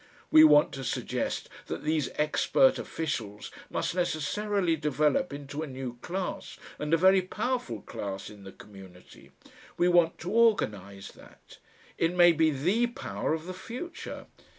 [0.31, 6.57] We want to suggest that these expert officials must necessarily develop into a new class
[6.79, 9.29] and a very powerful class in the community.
[9.77, 11.59] We want to organise that.
[11.99, 14.25] It may be THE power of the future.